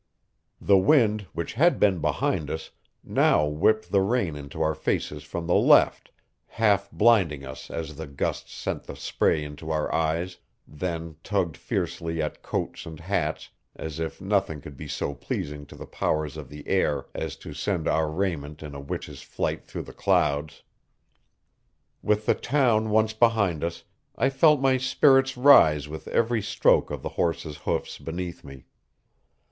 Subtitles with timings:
[0.59, 2.71] The wind, which had been behind us,
[3.03, 6.09] now whipped the rain into our faces from the left,
[6.47, 10.37] half blinding us as the gusts sent the spray into our eyes,
[10.67, 15.75] then tugged fiercely at coats and hats as if nothing could be so pleasing to
[15.75, 19.83] the powers of the air as to send our raiment in a witch's flight through
[19.83, 20.63] the clouds.
[22.01, 23.83] With the town once behind us,
[24.15, 28.65] I felt my spirits rise with every stroke of the horse's hoofs beneath me.